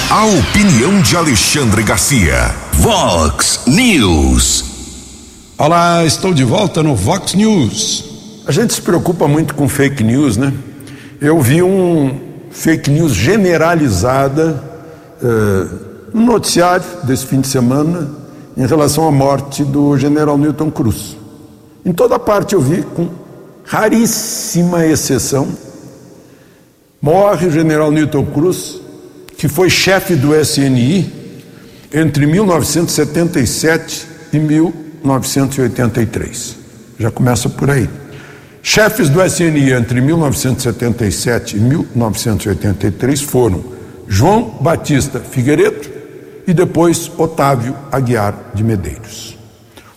[0.09, 2.55] A opinião de Alexandre Garcia.
[2.73, 4.65] Vox News.
[5.57, 8.08] Olá, estou de volta no Vox News.
[8.49, 10.51] A gente se preocupa muito com fake news, né?
[11.21, 12.19] Eu vi um
[12.49, 14.63] fake news generalizada
[15.21, 15.69] uh,
[16.11, 18.09] no noticiário desse fim de semana
[18.57, 21.15] em relação à morte do general Newton Cruz.
[21.85, 23.07] Em toda parte eu vi, com
[23.63, 25.47] raríssima exceção,
[26.99, 28.81] morre o general Newton Cruz,
[29.37, 31.37] que foi chefe do SNI
[31.93, 36.55] entre 1977 e 1983.
[36.97, 37.87] Já começa por aí.
[38.61, 43.63] Chefes do SNI entre 1977 e 1983 foram
[44.07, 45.89] João Batista Figueiredo
[46.45, 49.37] e depois Otávio Aguiar de Medeiros.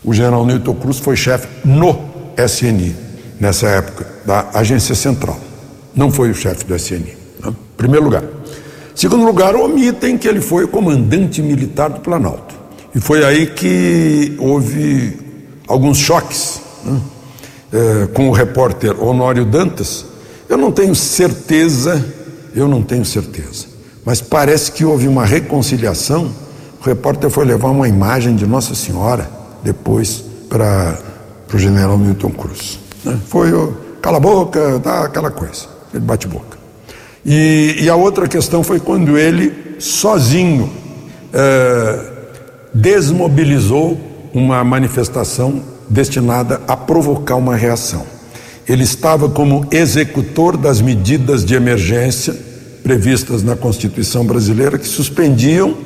[0.05, 1.99] O general Newton Cruz foi chefe no
[2.37, 2.95] SNI,
[3.41, 5.39] nessa época, da Agência Central.
[5.95, 7.17] Não foi o chefe do SNI.
[7.45, 7.55] Né?
[7.77, 8.25] Primeiro lugar.
[8.95, 12.55] Segundo lugar, omitem que ele foi comandante militar do Planalto.
[12.95, 15.19] E foi aí que houve
[15.67, 17.01] alguns choques né?
[17.73, 20.05] É, com o repórter Honório Dantas.
[20.49, 22.05] Eu não tenho certeza,
[22.55, 23.67] eu não tenho certeza,
[24.05, 26.31] mas parece que houve uma reconciliação.
[26.81, 29.31] O repórter foi levar uma imagem de Nossa Senhora
[29.63, 30.99] depois para
[31.53, 32.79] o general Milton Cruz.
[33.05, 33.19] Né?
[33.27, 36.59] Foi o cala a boca, dá aquela coisa, ele bate boca.
[37.25, 40.69] E, e, a outra questão foi quando ele, sozinho,
[41.33, 42.05] eh,
[42.75, 44.01] desmobilizou
[44.35, 45.63] uma manifestação
[45.93, 48.05] destinada a provocar uma reação.
[48.69, 52.35] Ele estava como executor das medidas de emergência
[52.83, 55.77] previstas na Constituição brasileira que suspendiam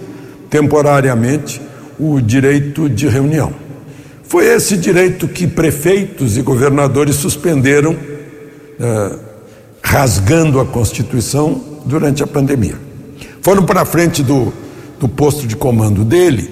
[0.48, 1.60] temporariamente
[1.98, 3.52] o direito de reunião.
[4.22, 7.96] Foi esse direito que prefeitos e governadores suspenderam.
[8.78, 9.26] Eh,
[9.86, 12.74] rasgando a Constituição durante a pandemia.
[13.40, 14.52] Foram para frente do,
[14.98, 16.50] do posto de comando dele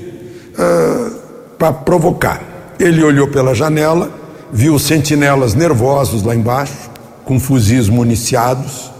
[0.52, 1.16] uh,
[1.58, 2.40] para provocar.
[2.78, 4.10] Ele olhou pela janela,
[4.52, 6.90] viu sentinelas nervosos lá embaixo,
[7.24, 8.90] com fuzis municiados,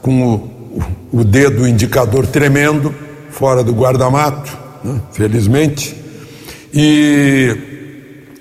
[0.00, 0.50] com o,
[1.12, 2.94] o, dedo indicador tremendo,
[3.30, 5.96] fora do guarda-mato, né, felizmente,
[6.72, 7.56] e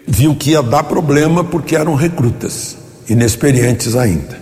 [0.07, 2.77] viu que ia dar problema porque eram recrutas,
[3.09, 4.41] inexperientes ainda.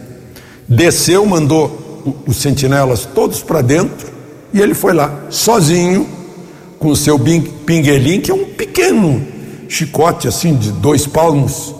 [0.68, 4.08] Desceu, mandou os sentinelas todos para dentro
[4.54, 6.08] e ele foi lá, sozinho,
[6.80, 9.30] com o seu pinguelim, que é um pequeno
[9.72, 11.74] chicote assim de dois palmos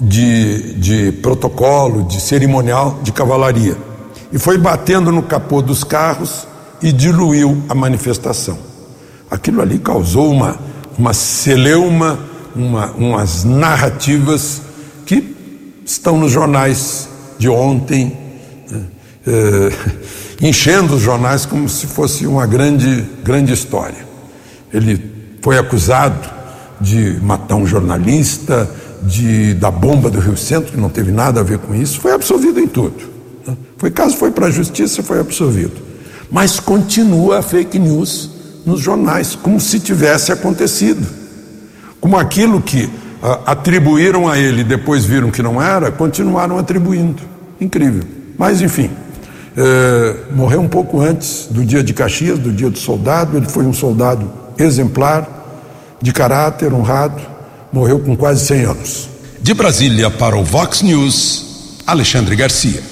[0.00, 3.76] de, de protocolo, de cerimonial de cavalaria.
[4.32, 6.46] E foi batendo no capô dos carros
[6.80, 8.56] e diluiu a manifestação.
[9.28, 10.56] Aquilo ali causou uma,
[10.96, 12.20] uma celeuma,
[12.54, 14.62] uma, umas narrativas
[15.04, 15.36] que
[15.84, 18.16] estão nos jornais de ontem
[19.26, 19.72] eh,
[20.40, 24.06] enchendo os jornais como se fosse uma grande, grande história.
[24.72, 26.33] Ele foi acusado
[26.84, 28.70] de matar um jornalista,
[29.02, 32.12] de da bomba do Rio Centro, que não teve nada a ver com isso, foi
[32.12, 32.96] absolvido em tudo.
[33.46, 33.56] Né?
[33.78, 35.82] Foi caso foi para a justiça, foi absolvido.
[36.30, 38.30] Mas continua a fake news
[38.64, 41.06] nos jornais, como se tivesse acontecido.
[42.00, 42.88] Como aquilo que
[43.22, 47.22] ah, atribuíram a ele depois viram que não era, continuaram atribuindo.
[47.60, 48.02] Incrível.
[48.36, 48.90] Mas, enfim,
[49.56, 53.36] é, morreu um pouco antes do dia de Caxias, do dia do soldado.
[53.36, 55.43] Ele foi um soldado exemplar,
[56.00, 57.20] de caráter, honrado,
[57.72, 59.08] morreu com quase 100 anos.
[59.40, 62.82] De Brasília para o Vox News, Alexandre Garcia.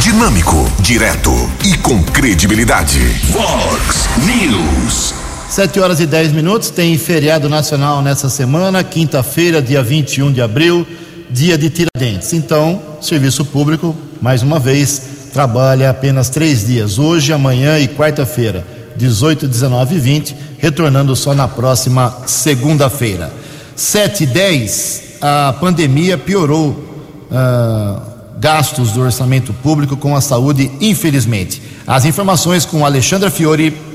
[0.00, 1.32] Dinâmico, direto
[1.64, 3.00] e com credibilidade.
[3.30, 5.14] Vox News.
[5.48, 10.86] 7 horas e 10 minutos, tem feriado nacional nessa semana, quinta-feira, dia 21 de abril,
[11.30, 12.32] dia de Tiradentes.
[12.32, 15.00] Então, serviço público, mais uma vez,
[15.32, 18.66] trabalha apenas três dias, hoje, amanhã e quarta-feira,
[18.96, 23.32] 18, 19 e 20, retornando só na próxima segunda-feira.
[23.74, 28.00] 7 e 10, a pandemia piorou uh,
[28.38, 31.62] gastos do orçamento público com a saúde, infelizmente.
[31.86, 33.85] As informações com Alexandra Fiore.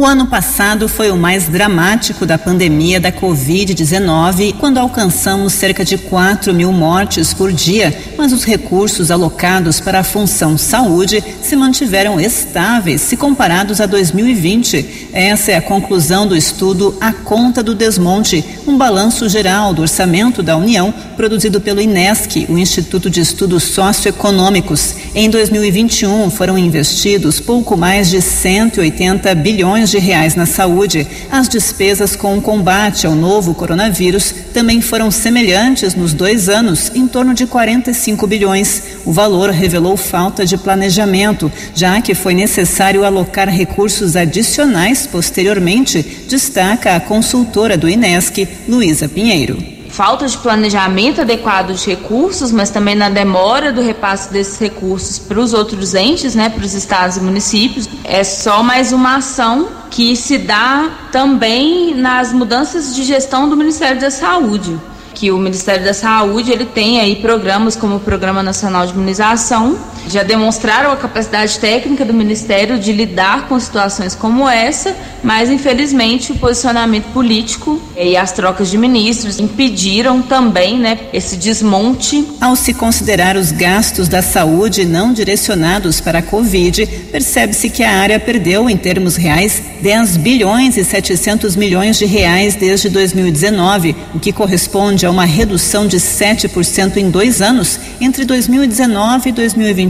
[0.00, 5.98] O ano passado foi o mais dramático da pandemia da Covid-19, quando alcançamos cerca de
[5.98, 12.18] 4 mil mortes por dia, mas os recursos alocados para a função saúde se mantiveram
[12.18, 15.10] estáveis se comparados a 2020.
[15.12, 20.42] Essa é a conclusão do estudo A Conta do Desmonte, um balanço geral do orçamento
[20.42, 24.94] da União, produzido pelo INESC, o Instituto de Estudos Socioeconômicos.
[25.14, 31.06] Em 2021, foram investidos pouco mais de 180 bilhões de reais na saúde.
[31.30, 37.06] As despesas com o combate ao novo coronavírus também foram semelhantes nos dois anos, em
[37.06, 38.82] torno de 45 bilhões.
[39.04, 46.94] O valor revelou falta de planejamento, já que foi necessário alocar recursos adicionais posteriormente, destaca
[46.94, 53.10] a consultora do INESC, Luísa Pinheiro falta de planejamento adequado de recursos, mas também na
[53.10, 57.88] demora do repasse desses recursos para os outros entes, né, para os estados e municípios.
[58.04, 64.00] É só mais uma ação que se dá também nas mudanças de gestão do Ministério
[64.00, 64.78] da Saúde
[65.12, 69.78] que o Ministério da Saúde ele tem aí programas como o Programa Nacional de Imunização,
[70.08, 76.32] já demonstraram a capacidade técnica do Ministério de lidar com situações como essa, mas infelizmente
[76.32, 82.26] o posicionamento político e as trocas de ministros impediram também né, esse desmonte.
[82.40, 87.98] Ao se considerar os gastos da saúde não direcionados para a Covid, percebe-se que a
[87.98, 94.18] área perdeu, em termos reais, 10 bilhões e 700 milhões de reais desde 2019, o
[94.18, 99.32] que corresponde a uma redução de 7% em dois anos, entre 2019 e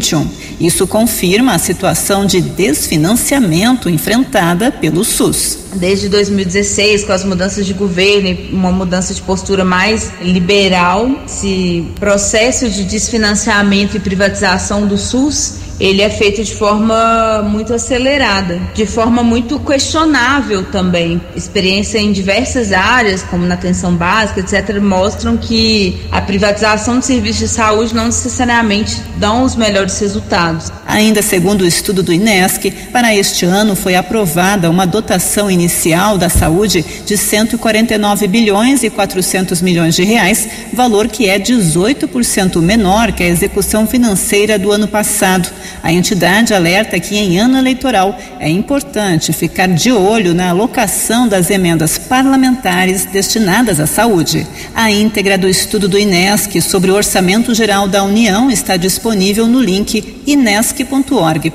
[0.01, 0.29] 2021.
[0.59, 5.59] Isso confirma a situação de desfinanciamento enfrentada pelo SUS.
[5.75, 11.87] Desde 2016, com as mudanças de governo e uma mudança de postura mais liberal, esse
[12.01, 18.85] processo de desfinanciamento e privatização do SUS ele é feito de forma muito acelerada, de
[18.85, 21.20] forma muito questionável também.
[21.35, 27.41] Experiência em diversas áreas, como na atenção básica, etc., mostram que a privatização de serviços
[27.41, 30.70] de saúde não necessariamente dão os melhores resultados.
[30.87, 36.28] Ainda segundo o estudo do INESC, para este ano foi aprovada uma dotação inicial da
[36.28, 43.22] saúde de 149 bilhões e 400 milhões de reais, valor que é 18% menor que
[43.22, 45.49] a execução financeira do ano passado.
[45.83, 51.51] A entidade alerta que em ano eleitoral é importante ficar de olho na alocação das
[51.51, 54.47] emendas parlamentares destinadas à saúde.
[54.75, 59.61] A íntegra do estudo do INESC sobre o Orçamento Geral da União está disponível no
[59.61, 61.51] link inesc.org.br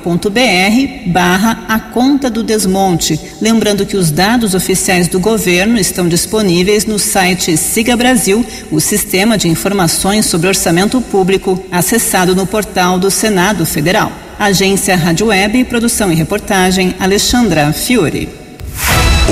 [1.07, 3.19] barra a conta do desmonte.
[3.41, 9.37] Lembrando que os dados oficiais do governo estão disponíveis no site Siga Brasil, o sistema
[9.37, 14.04] de informações sobre orçamento público, acessado no portal do Senado Federal.
[14.37, 18.27] Agência Rádio Web, produção e reportagem Alexandra Fiore.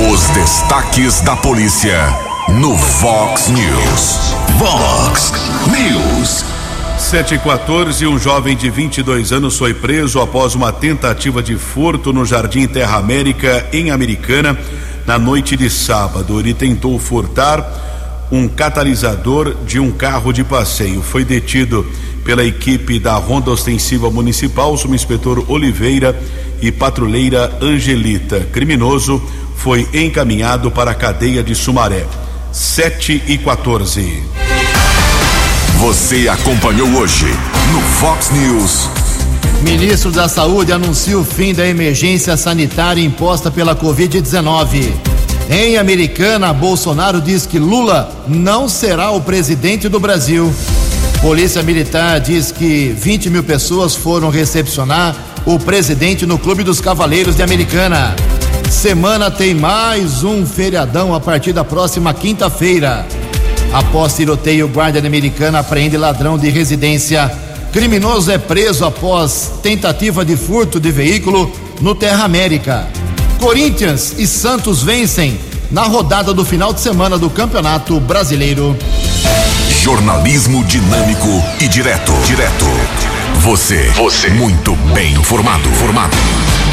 [0.09, 1.97] Os destaques da polícia
[2.47, 4.33] no Vox News.
[4.57, 5.33] Vox
[5.67, 6.45] News.
[6.97, 12.13] 7 e 14, um jovem de 22 anos foi preso após uma tentativa de furto
[12.13, 14.57] no Jardim Terra América, em Americana,
[15.05, 16.39] na noite de sábado.
[16.39, 17.92] Ele tentou furtar
[18.33, 21.03] um catalisador de um carro de passeio.
[21.03, 21.85] Foi detido
[22.25, 26.19] pela equipe da Ronda Ostensiva Municipal, subinspetor Oliveira
[26.59, 28.39] e patrulheira Angelita.
[28.51, 29.21] Criminoso
[29.55, 32.07] foi encaminhado para a cadeia de Sumaré.
[32.51, 34.23] 7 e 14.
[35.77, 37.27] Você acompanhou hoje
[37.71, 38.89] no Fox News.
[39.61, 45.12] Ministro da Saúde anuncia o fim da emergência sanitária imposta pela Covid-19.
[45.49, 50.53] Em Americana, Bolsonaro diz que Lula não será o presidente do Brasil.
[51.21, 55.15] Polícia Militar diz que 20 mil pessoas foram recepcionar
[55.45, 58.15] o presidente no Clube dos Cavaleiros de Americana.
[58.69, 63.05] Semana tem mais um feriadão a partir da próxima quinta-feira.
[63.71, 67.31] Após tiroteio, guarda americana apreende ladrão de residência.
[67.71, 72.87] Criminoso é preso após tentativa de furto de veículo no Terra América.
[73.43, 75.37] Corinthians e Santos vencem
[75.69, 78.73] na rodada do final de semana do Campeonato Brasileiro.
[79.81, 81.27] Jornalismo dinâmico
[81.59, 82.13] e direto.
[82.25, 82.65] Direto.
[83.39, 83.89] Você.
[83.97, 84.29] Você.
[84.29, 85.69] Muito bem informado.
[85.71, 86.15] Formado.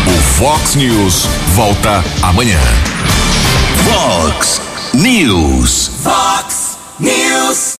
[0.06, 2.60] O Fox News volta amanhã.
[3.84, 4.60] Fox
[4.94, 5.90] News.
[6.04, 7.68] Fox News.